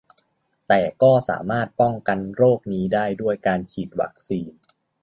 [0.67, 4.51] แต่ก็สามารถป้องกันโรคนี้ได้ด้วยการฉีดวัคซีน